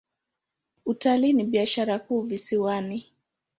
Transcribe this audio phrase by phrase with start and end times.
[0.85, 3.05] Utalii ni biashara kuu visiwani.